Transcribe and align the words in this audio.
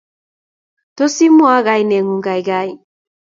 Tos, 1.01 1.17
imwaa 1.27 1.59
kainengung, 1.67 2.23
gaigai? 2.29 2.71